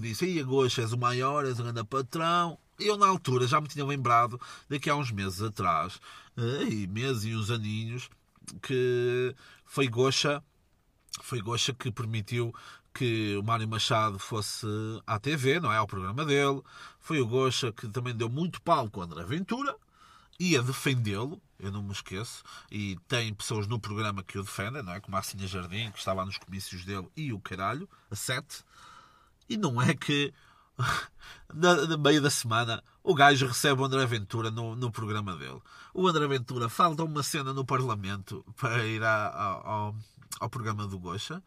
[0.00, 2.58] disse, aí Goxa és o maior, és o grande patrão.
[2.78, 6.00] Eu, na altura, já me tinha lembrado daqui a uns meses atrás,
[6.36, 8.08] eh, e meses e uns aninhos,
[8.62, 10.42] que foi Goxa,
[11.22, 12.54] foi Goxa que permitiu
[12.98, 14.66] que o Mário Machado fosse
[15.06, 15.76] à TV, não é?
[15.76, 16.60] Ao programa dele.
[16.98, 19.76] Foi o Goxa que também deu muito palco ao André Ventura,
[20.38, 24.92] ia defendê-lo, eu não me esqueço, e tem pessoas no programa que o defendem, não
[24.92, 25.00] é?
[25.00, 28.64] Como a Sinha Jardim, que está lá nos comícios dele, e o caralho, a sete.
[29.48, 30.34] E não é que,
[31.54, 35.62] no meio da semana, o gajo recebe o André Ventura no, no programa dele.
[35.94, 39.96] O André Ventura falta uma cena no Parlamento para ir ao, ao,
[40.40, 41.40] ao programa do Gocha,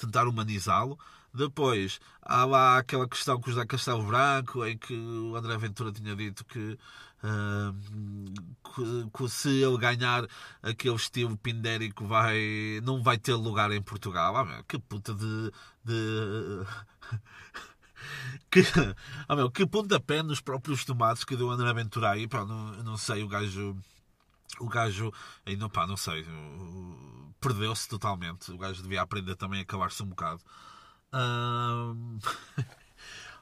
[0.00, 0.98] tentar humanizá-lo.
[1.32, 5.92] Depois, há lá aquela questão com o José Castelo Branco, em que o André Ventura
[5.92, 6.76] tinha dito que
[7.22, 10.26] Uh, se ele ganhar
[10.62, 14.34] aquele estilo pindérico vai, não vai ter lugar em Portugal.
[14.36, 15.52] Ah, meu, que puta de.
[15.84, 16.64] de...
[18.50, 18.62] que,
[19.28, 22.26] ah, meu, que pontapé nos próprios tomates que deu André Ventura aí.
[22.26, 23.76] Pá, não, não sei, o gajo.
[24.58, 25.12] O gajo.
[25.46, 26.26] Ainda, pá, não sei.
[27.40, 28.50] Perdeu-se totalmente.
[28.50, 30.40] O gajo devia aprender também a calar-se um bocado.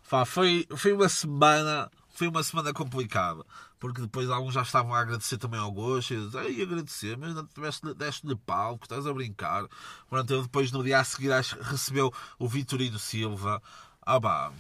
[0.09, 3.45] Pá, foi, foi uma semana foi uma semana complicada,
[3.79, 7.95] porque depois alguns já estavam a agradecer também ao Gosto, e dizem, agradecer, mas não
[7.95, 9.69] deste-lhe palco, estás a brincar.
[10.11, 13.63] Pronto, depois no dia a seguir recebeu o Vitorino Silva.
[14.03, 14.53] Ah pá,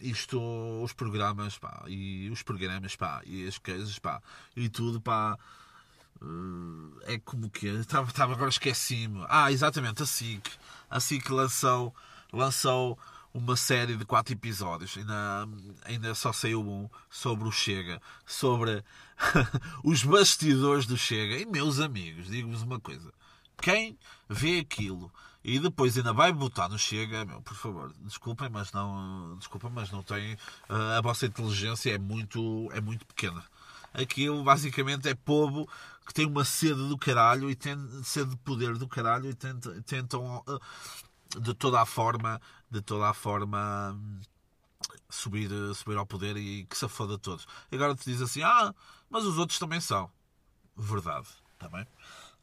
[0.00, 0.40] isto,
[0.82, 4.22] os programas, pá, e os programas, pá, e as coisas, pá,
[4.54, 5.38] e tudo, pá,
[6.22, 9.24] eh, é como que estava, estava agora esqueci-me.
[9.28, 10.50] Ah, exatamente, a SIC,
[10.90, 11.94] a SIC lançou,
[12.32, 12.98] lançou
[13.32, 15.48] uma série de quatro episódios, ainda,
[15.84, 18.82] ainda só saiu um, sobre o Chega, sobre
[19.84, 21.36] os bastidores do Chega.
[21.36, 23.12] E, meus amigos, digo-vos uma coisa:
[23.60, 25.12] quem vê aquilo
[25.48, 29.92] e depois ainda vai votar no Chega, meu, por favor, desculpem, mas não, desculpem, mas
[29.92, 30.36] não tem.
[30.68, 33.44] A vossa inteligência é muito, é muito pequena.
[33.94, 35.68] Aquilo basicamente é povo
[36.04, 39.80] que tem uma sede do caralho e tem sede de poder do caralho e tentam,
[39.82, 40.44] tentam
[41.40, 43.96] de toda a forma, de toda a forma
[45.08, 47.46] subir, subir ao poder e que se foda todos.
[47.70, 48.74] Agora te diz assim, ah,
[49.08, 50.10] mas os outros também são.
[50.76, 51.84] Verdade, também.
[51.84, 51.90] Tá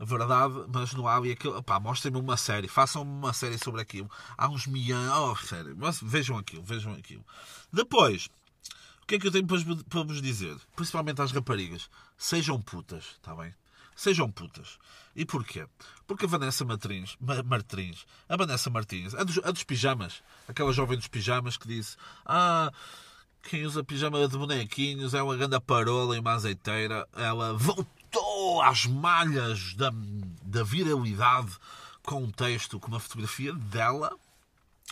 [0.05, 1.61] Verdade, mas não há ali aquilo.
[1.63, 4.09] Pá, mostrem-me uma série, façam uma série sobre aquilo.
[4.37, 5.09] Há uns milhões.
[5.11, 7.23] Oh, sério, mas vejam aquilo, vejam aquilo.
[7.71, 8.29] Depois,
[9.01, 10.55] o que é que eu tenho para vos dizer?
[10.75, 11.89] Principalmente às raparigas.
[12.17, 13.53] Sejam putas, está bem?
[13.95, 14.79] Sejam putas.
[15.15, 15.67] E porquê?
[16.07, 20.97] Porque a Vanessa Martins, Martins a Vanessa Martins, a dos, a dos pijamas, aquela jovem
[20.97, 22.71] dos pijamas que disse: Ah,
[23.43, 27.07] quem usa pijama de bonequinhos é uma grande parola e uma azeiteira.
[27.13, 27.87] Ela voltou
[28.61, 29.91] às malhas da,
[30.43, 31.57] da viralidade
[32.03, 34.17] com um texto, com uma fotografia dela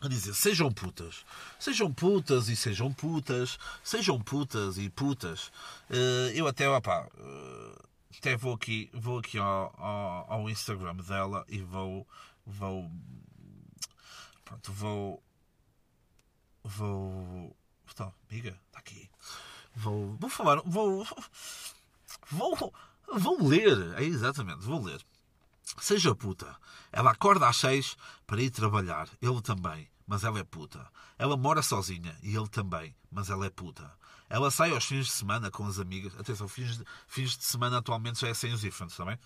[0.01, 1.23] a dizer sejam putas,
[1.59, 5.51] sejam putas e sejam putas, sejam putas e putas.
[5.89, 7.83] Eh, eu até, opá, eh,
[8.17, 12.07] até vou aqui, vou aqui ao, ao, ao Instagram dela e vou.
[12.45, 12.89] Vou.
[14.43, 15.23] Pronto, vou.
[16.63, 17.55] Vou.
[17.91, 19.09] Então, amiga, está aqui.
[19.75, 20.61] Vou, vou falar.
[20.65, 21.05] Vou.
[22.31, 22.73] Vou.
[23.13, 23.93] Vou ler.
[23.97, 25.01] É exatamente, vou ler.
[25.79, 26.55] Seja puta.
[26.91, 27.95] Ela acorda às seis
[28.25, 29.07] para ir trabalhar.
[29.21, 30.85] Ele também, mas ela é puta.
[31.17, 33.91] Ela mora sozinha e ele também, mas ela é puta.
[34.29, 36.17] Ela sai aos fins de semana com as amigas.
[36.17, 39.19] Atenção, fins de, fins de semana atualmente já é sem os ifans, também.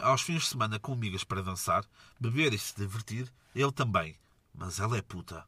[0.00, 1.84] Aos fins de semana com amigas para dançar,
[2.20, 3.32] beber e se divertir.
[3.54, 4.14] Ele também.
[4.54, 5.44] Mas ela é puta.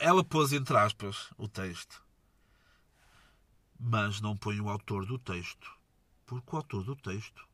[0.00, 2.02] ela pôs entre aspas o texto,
[3.78, 5.70] mas não põe o autor do texto.
[6.26, 7.48] Porque o autor do texto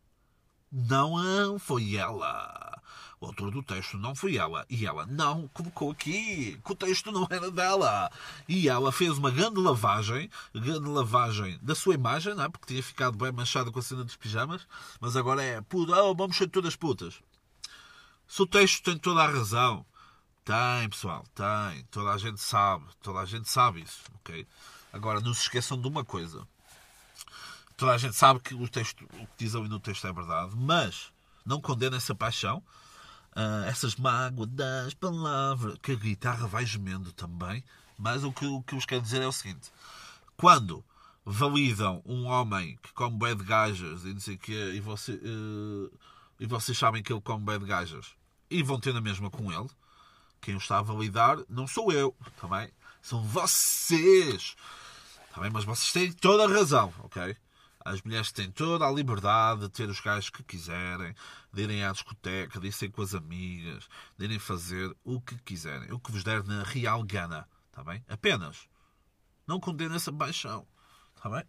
[0.72, 2.82] não foi ela.
[3.20, 4.66] O autor do texto não foi ela.
[4.68, 8.11] E ela não colocou aqui que o texto não era dela.
[8.49, 12.49] E ela fez uma grande lavagem, grande lavagem da sua imagem, não é?
[12.49, 14.66] porque tinha ficado bem manchada com a cena dos pijamas,
[15.01, 17.22] mas agora é puta, oh, vamos ser todas putas.
[18.26, 19.86] Se o texto tem toda a razão,
[20.45, 21.84] tem, pessoal, tem.
[21.90, 24.47] Toda a gente sabe, toda a gente sabe isso, ok?
[24.92, 26.47] Agora, não se esqueçam de uma coisa.
[27.76, 30.55] Toda a gente sabe que o, texto, o que diz ali no texto é verdade,
[30.55, 31.12] mas
[31.45, 32.62] não condena essa paixão,
[33.34, 37.64] uh, essas mágoas das palavras, que a guitarra vai gemendo também.
[37.99, 39.72] Mas o que, o que vos quero dizer é o seguinte:
[40.36, 40.84] quando
[41.24, 45.90] validam um homem que come bem de gajas e não quê, e, você, uh,
[46.38, 48.09] e vocês sabem que ele come bem de gajas
[48.51, 49.68] e vão ter na mesma com ele,
[50.45, 52.68] quem o está a validar não sou eu, também.
[52.68, 54.55] Tá São vocês.
[55.34, 57.34] Também, tá mas vocês têm toda a razão, ok?
[57.82, 61.14] As mulheres têm toda a liberdade de ter os gajos que quiserem,
[61.53, 63.88] de irem à discoteca, de irem com as amigas,
[64.18, 68.05] de irem fazer o que quiserem, o que vos der na real gana, está bem?
[68.09, 68.68] Apenas.
[69.47, 70.66] Não condena essa paixão,
[71.16, 71.45] está bem?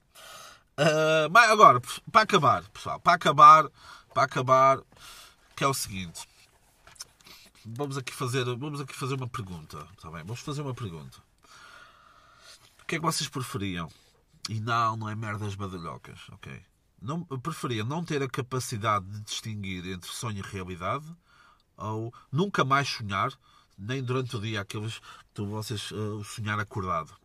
[0.78, 1.82] Uh, mas agora,
[2.12, 3.70] para acabar, pessoal, para acabar,
[4.14, 4.80] para acabar,
[5.56, 6.28] que é o seguinte.
[7.66, 10.22] Vamos aqui fazer, vamos aqui fazer uma pergunta, está bem?
[10.24, 11.18] Vamos fazer uma pergunta.
[12.82, 13.92] O que é que vocês preferiam?
[14.48, 16.64] E não, não é merdas badalhocas, ok?
[17.02, 21.06] Não, preferia não ter a capacidade de distinguir entre sonho e realidade
[21.76, 23.34] ou nunca mais sonhar,
[23.78, 25.02] nem durante o dia aqueles
[25.34, 27.16] que vocês uh, sonhar acordado.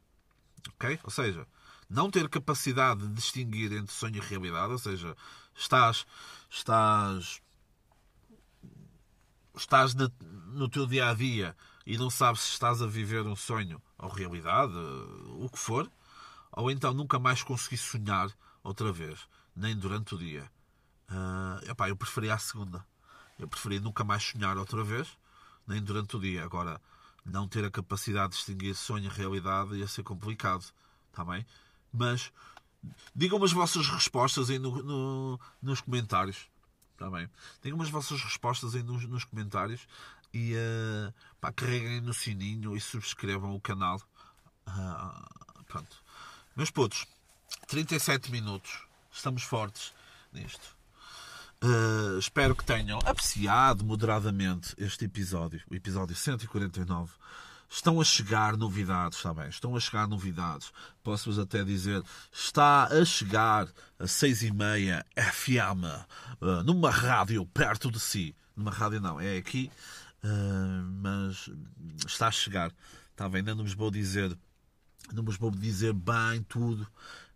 [0.74, 0.98] Ok?
[1.04, 1.46] Ou seja,
[1.88, 5.14] não ter capacidade de distinguir entre sonho e realidade, ou seja,
[5.54, 6.06] estás
[6.48, 7.42] estás
[9.60, 10.10] estás na,
[10.52, 11.56] no teu dia a dia
[11.86, 14.74] e não sabes se estás a viver um sonho ou realidade,
[15.38, 15.90] o que for,
[16.52, 18.30] ou então nunca mais consegui sonhar
[18.62, 19.20] outra vez,
[19.54, 20.50] nem durante o dia.
[21.08, 22.84] Uh, epá, eu preferia a segunda.
[23.38, 25.08] Eu preferia nunca mais sonhar outra vez,
[25.66, 26.44] nem durante o dia.
[26.44, 26.80] Agora,
[27.24, 30.64] não ter a capacidade de distinguir sonho e realidade ia ser complicado,
[31.10, 31.44] está bem?
[31.92, 32.32] Mas
[33.14, 36.48] digam-me as vossas respostas aí no, no, nos comentários,
[37.00, 37.30] está bem?
[37.62, 39.88] Digam-me as vossas respostas aí nos, nos comentários
[40.34, 44.00] e uh, pá, carreguem no sininho e subscrevam o canal.
[44.68, 45.96] Uh, pronto.
[46.54, 47.06] Meus putos,
[47.68, 48.82] 37 minutos.
[49.10, 49.94] Estamos fortes
[50.30, 50.76] nisto.
[51.62, 57.12] Uh, espero que tenham apreciado moderadamente este episódio, o episódio 149.
[57.72, 59.48] Estão a chegar novidades, está bem?
[59.48, 60.72] Estão a chegar novidades.
[61.04, 62.02] Posso-vos até dizer,
[62.32, 63.68] está a chegar
[63.98, 65.84] a 6 e meia FM,
[66.40, 68.34] uh, numa rádio perto de si.
[68.56, 69.70] Numa rádio não, é aqui,
[70.24, 71.48] uh, mas
[72.04, 72.72] está a chegar.
[73.12, 73.38] Está bem?
[73.38, 74.36] Ainda não vos vou dizer
[75.12, 76.86] não vos vou dizer bem tudo,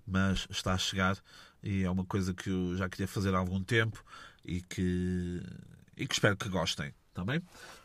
[0.06, 1.16] mas está a chegar
[1.62, 4.04] e é uma coisa que eu já queria fazer há algum tempo
[4.44, 5.42] e que,
[5.96, 6.94] e que espero que gostem.
[7.08, 7.42] Está bem?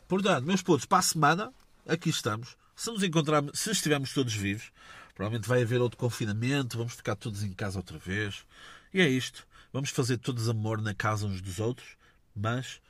[0.08, 1.54] Portanto, meus putos, para a semana,
[1.90, 2.58] aqui estamos.
[2.76, 4.72] Se nos encontrarmos, se estivermos todos vivos,
[5.14, 8.46] provavelmente vai haver outro confinamento, vamos ficar todos em casa outra vez.
[8.94, 9.46] E é isto.
[9.74, 11.98] Vamos fazer todos amor na casa uns dos outros,
[12.36, 12.82] mas,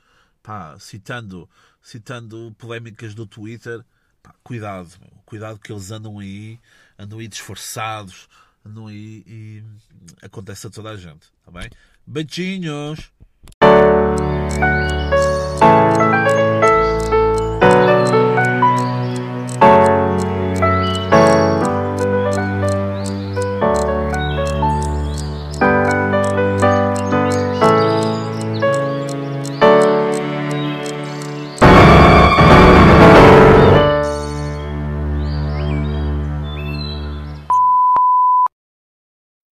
[0.42, 1.48] pá, citando,
[1.82, 3.84] citando polémicas do Twitter,
[4.22, 4.90] Pá, cuidado,
[5.24, 6.58] cuidado que eles andam aí,
[6.98, 8.28] andam aí disfarçados,
[8.64, 9.64] andam aí e
[10.22, 11.70] acontece a toda a gente, tá bem?
[12.06, 13.10] Beijinhos!